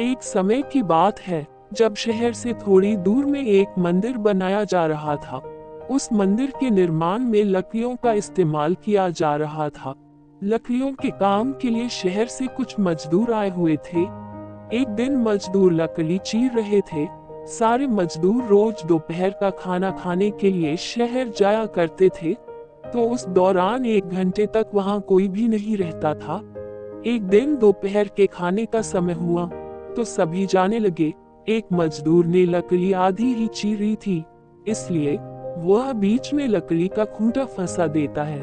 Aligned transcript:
एक 0.00 0.22
समय 0.22 0.62
की 0.62 0.82
बात 0.82 1.20
है, 1.20 1.46
जब 1.72 1.94
शहर 1.94 2.32
से 2.32 2.52
थोड़ी 2.52 2.96
दूर 2.96 3.26
में 3.26 3.46
एक 3.46 3.68
मंदिर 3.78 4.18
बनाया 4.18 4.64
जा 4.64 4.86
रहा 4.86 5.16
था। 5.16 5.36
उस 5.90 6.12
मंदिर 6.12 6.52
के 6.60 6.70
निर्माण 6.70 7.18
में 7.18 7.44
लकड़ियों 7.44 7.96
का 7.96 8.12
इस्तेमाल 8.12 8.74
किया 8.74 9.08
जा 9.08 9.36
रहा 9.36 9.68
था। 9.68 9.94
लकड़ियों 10.44 10.92
के 10.92 11.10
काम 11.10 11.52
के 11.52 11.70
लिए 11.70 11.88
शहर 11.88 12.26
से 12.26 12.46
कुछ 12.46 12.80
मजदूर 12.80 13.32
आए 13.32 13.50
हुए 13.50 13.76
थे। 13.76 14.02
एक 14.76 14.86
दिन 14.88 15.16
मजदूर 15.16 15.72
लकड़ी 15.72 16.18
चीर 16.18 16.52
रहे 16.52 16.80
थे। 16.80 17.08
सारे 17.46 17.86
मजदूर 17.86 18.44
रोज 18.44 18.84
दोपहर 18.86 19.30
का 19.30 19.50
खाना 19.50 19.90
खाने 19.90 20.30
के 20.30 20.50
लिए 20.50 20.76
शहर 20.76 21.28
जाया 21.28 21.66
करते 21.66 22.08
थे। 22.08 22.34
तो 22.92 23.10
उस 23.10 23.28
दौरान 23.28 23.86
एक 23.86 24.04
घंटे 24.04 24.46
तक 24.46 24.66
वहाँ 24.74 25.00
कोई 25.00 25.28
भी 25.28 25.48
नहीं 25.48 25.76
रहता 25.76 26.14
था। 26.14 26.36
एक 27.06 27.22
दिन 27.22 27.56
दोपहर 27.56 28.08
के 28.08 28.26
खाने 28.26 28.66
का 28.66 28.82
समय 28.82 29.12
हुआ। 29.12 29.50
तो 29.96 30.04
सभी 30.04 30.46
जाने 30.46 30.78
लगे। 30.78 31.12
एक 31.46 31.66
मजदूर 31.72 32.26
ने 32.26 32.44
लकड़ी 32.46 32.92
आधी 32.92 33.32
ही 33.34 33.46
चीरी 33.46 33.94
थी, 33.96 34.24
इसलिए 34.66 35.16
वह 35.58 35.92
बीच 35.92 36.32
में 36.34 36.46
लकड़ी 36.48 36.86
का 36.88 37.04
खूंटा 37.06 37.44
फंसा 37.46 37.86
देता 37.86 38.22
है, 38.22 38.42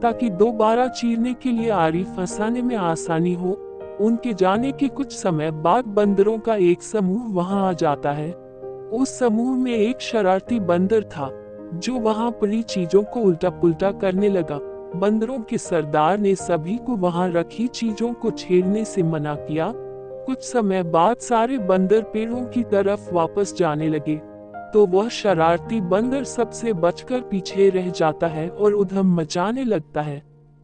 ताकि 0.00 0.30
दोबारा 0.30 0.86
चीरने 0.88 1.34
के 1.34 1.50
लिए 1.50 1.68
आरी 1.70 2.02
फंसाने 2.06 2.62
में 2.62 2.76
आसानी 2.76 3.34
हो। 3.34 3.52
उनके 4.00 4.32
जाने 4.34 4.70
के 4.72 4.88
कुछ 4.88 5.12
समय 5.12 5.50
बाद 5.50 5.86
बंदरों 5.86 6.38
का 6.38 6.54
एक 6.56 6.82
समूह 6.82 7.26
वहाँ 7.32 7.68
आ 7.68 7.72
जाता 7.72 8.12
है। 8.12 8.32
उस 8.92 9.18
समूह 9.18 9.56
में 9.56 9.72
एक 9.72 10.00
शरारती 10.00 10.60
बंदर 10.60 11.02
था, 11.04 11.30
जो 11.74 11.98
वहाँ 11.98 12.30
पड़ी 12.30 12.62
चीज़ों 12.62 13.02
को 13.02 13.20
उल्टा 13.20 13.50
पुल्टा 13.50 13.90
करने 13.92 14.28
लगा। 14.28 14.58
बंदरों 14.96 15.38
के 15.40 15.58
सरदार 15.58 16.18
ने 16.18 16.34
सभी 16.34 16.76
को 16.76 16.96
वहाँ 16.96 17.30
रखी 17.30 17.66
चीज़ों 17.68 18.12
को 18.12 18.30
छेड़ने 18.30 18.84
से 18.84 19.02
मना 19.02 19.34
किया। 19.36 19.72
कुछ 20.30 20.42
समय 20.42 20.82
बाद 20.82 21.16
सारे 21.18 21.56
बंदर 21.58 22.02
पेड़ों 22.02 22.40
की 22.46 22.62
तरफ़ 22.62 23.08
वापस 23.12 23.54
जाने 23.54 23.88
लगे। 23.88 24.14
तो 24.72 24.84
वह 24.86 25.08
शरारती 25.08 25.80
बंदर 25.80 26.24
सबसे 26.24 26.72
बचकर 26.74 27.20
पीछे 27.20 27.68
रह 27.70 27.88
जाता 27.90 28.26
है 28.26 28.48
और 28.48 28.72
उधम 28.72 29.14
मचाने 29.14 29.64
लगता 29.64 30.02
है। 30.02 30.22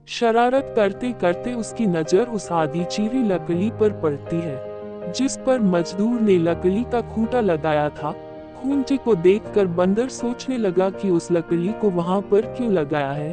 शरारत 0.08 0.72
करते 0.76 1.12
करते 1.12 1.54
उसकी 1.54 1.86
नज़र 1.86 2.28
उस 2.28 2.50
आधी 2.52 2.84
चीरी 2.84 3.22
लकड़ी 3.24 3.70
पर 3.70 4.00
पड़ती 4.02 4.36
है, 4.36 5.12
जिस 5.12 5.36
पर 5.36 5.60
मजदूर 5.62 6.20
ने 6.20 6.38
लकड़ी 6.38 6.84
का 6.84 7.00
खूंटा 7.10 7.40
लगाया 7.40 7.88
था। 7.88 8.12
खूंटे 8.56 8.96
को 8.96 9.14
देखकर 9.16 9.66
बंदर 9.66 10.08
सोचने 10.10 10.58
लगा 10.58 10.90
कि 10.92 11.10
उस 11.10 11.30
लकड़ी 11.32 11.72
को 11.72 11.90
वहाँ 11.90 12.20
पर 12.22 12.54
क्यों 12.54 12.72
लगाया 12.72 13.10
है? 13.10 13.32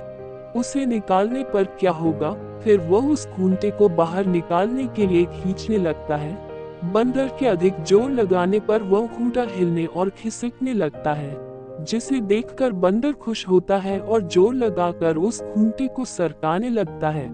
उसे 0.55 0.85
निकालने 0.85 1.43
पर 1.43 1.63
क्या 1.79 1.91
होगा? 1.91 2.31
फिर 2.63 2.79
वह 2.79 3.11
उस 3.11 3.25
खूंटे 3.27 3.71
को 3.71 3.89
बाहर 3.91 4.25
निकालने 4.25 4.87
के 4.87 5.07
लिए 5.07 5.25
खींचने 5.25 5.77
लगता 5.77 6.15
है। 6.15 6.91
बंदर 6.93 7.27
के 7.39 7.45
अधिक 7.45 7.83
ज़ोर 7.83 8.09
लगाने 8.11 8.59
पर 8.59 8.81
वह 8.83 9.07
खूंटा 9.07 9.43
हिलने 9.49 9.85
और 9.85 10.09
खिसकने 10.09 10.73
लगता 10.73 11.13
है, 11.13 11.35
जिसे 11.83 12.19
देखकर 12.21 12.71
बंदर 12.71 13.13
खुश 13.13 13.47
होता 13.47 13.77
है 13.77 13.99
और 13.99 14.27
ज़ोर 14.27 14.53
लगाकर 14.55 15.17
उस 15.17 15.41
खूंटे 15.43 15.87
को 15.87 16.05
सरकाने 16.05 16.69
लगता 16.69 17.09
है। 17.09 17.27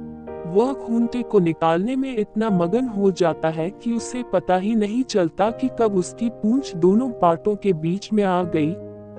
वह 0.48 0.74
खूंटे 0.76 1.22
को 1.22 1.40
निकालने 1.40 1.96
में 1.96 2.16
इतना 2.18 2.50
मगन 2.50 2.88
हो 2.88 3.10
जाता 3.12 3.50
है 3.50 3.70
कि 3.74 3.94
उसे 3.94 4.24
पता 4.24 4.56
ही 4.58 4.76
नहीं 4.76 5.04
चलता 5.04 5.50
कि 5.52 5.70
कब 5.80 5.96
उसकी 5.96 6.30
पूंछ 6.34 6.76
दोनों 6.76 7.10
पार्टों 7.12 7.56
के 7.56 7.74
बीच 7.74 8.12
में 8.14 8.24
आ 8.24 8.42
गई 8.46 8.72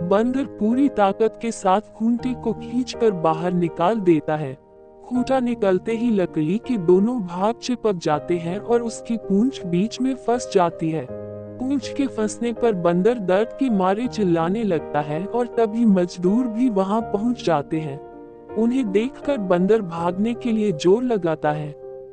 बंदर 0.02 0.44
पूरी 0.58 0.88
ताकत 0.88 1.38
के 1.42 1.50
साथ 1.52 1.80
खूंटी 1.94 2.32
को 2.34 2.52
खींचकर 2.52 3.10
बाहर 3.22 3.52
निकाल 3.52 4.00
देता 4.00 4.36
है। 4.36 4.52
खूंटा 5.04 5.40
निकलते 5.40 5.92
ही 5.92 6.10
लकड़ी 6.10 6.56
के 6.58 6.76
दोनों 6.76 7.20
भाग 7.22 7.54
चिपक 7.54 7.96
जाते 7.96 8.38
हैं 8.38 8.58
और 8.58 8.82
उसकी 8.82 9.16
पूंछ 9.16 9.64
बीच 9.66 10.00
में 10.00 10.14
फंस 10.16 10.50
जाती 10.54 10.90
है। 10.90 11.06
पूंछ 11.10 11.92
के 11.92 12.06
फंसने 12.06 12.52
पर 12.52 12.74
बंदर 12.78 13.18
दर्द 13.18 13.48
के 13.58 13.68
मारे 13.70 14.06
चिल्लाने 14.06 14.62
लगता 14.64 15.00
है 15.00 15.24
और 15.24 15.46
तभी 15.58 15.84
मजदूर 15.84 16.46
भी 16.46 16.68
वहाँ 16.70 17.00
पहुँच 17.02 17.44
जाते 17.44 17.80
हैं। 17.80 17.98
उन्हें 18.54 18.90
देखकर 18.92 19.38
बंदर 19.38 19.82
भागने 19.82 20.34
के 20.34 20.52
लिए 20.52 20.72
ज़ोर 20.72 21.02
लगाता 21.02 21.50
है। 21.50 21.70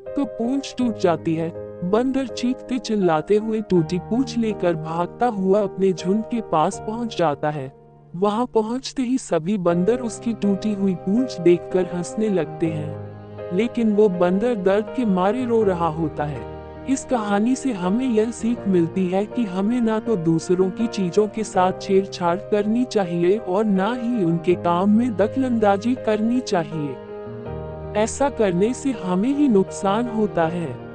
तो 0.07 0.25
पूंछ 0.25 0.75
टूट 0.77 0.97
जाती 0.97 1.35
है। 1.35 1.49
बंदर 1.83 2.27
चीखते 2.27 2.77
चिल्लाते 2.79 3.35
हुए 3.37 3.61
टूटी 3.61 3.99
पूछ 3.99 4.37
लेकर 4.37 4.75
भागता 4.75 5.25
हुआ 5.27 5.61
अपने 5.61 5.91
झुंड 5.93 6.23
के 6.23 6.41
पास 6.41 6.83
पहुँच 6.87 7.17
जाता 7.17 7.49
है। 7.49 7.71
वहाँ 8.17 8.45
पहुँचते 8.45 9.01
ही 9.01 9.17
सभी 9.17 9.57
बंदर 9.57 9.99
उसकी 9.99 10.33
टूटी 10.33 10.73
हुई 10.73 10.95
पूंछ 10.95 11.39
देखकर 11.39 11.85
हंसने 11.95 12.29
लगते 12.29 12.65
हैं। 12.65 13.57
लेकिन 13.57 13.93
वो 13.93 14.09
बंदर 14.09 14.55
दर्द 14.55 14.85
के 14.97 15.05
मारे 15.05 15.45
रो 15.45 15.63
रहा 15.63 15.87
होता 15.87 16.23
है। 16.23 16.41
इस 16.89 17.05
कहानी 17.05 17.55
से 17.55 17.73
हमें 17.73 18.05
यह 18.05 18.31
सीख 18.31 18.67
मिलती 18.67 19.07
है 19.07 19.25
कि 19.25 19.43
हमें 19.43 19.81
ना 19.81 19.99
तो 19.99 20.15
दूसरों 20.15 20.69
की 20.69 20.87
चीज़ों 20.87 21.27
के 21.27 21.43
साथ 21.43 21.71
छेड़छाड़ 21.81 22.37
करनी 22.37 22.83
चाहिए 22.85 23.37
और 23.37 23.65
ना 23.65 23.93
ही 23.93 24.23
उनके 24.23 24.55
काम 24.55 24.97
में 24.97 25.15
दखलंदाजी 25.17 25.95
करनी 25.95 26.39
चाहिए। 26.39 26.95
ऐसा 28.01 28.29
करने 28.29 28.73
से 28.73 28.91
हमें 28.91 29.29
ही 29.29 29.47
नुकसान 29.47 30.07
होता 30.07 30.47
है। 30.47 30.86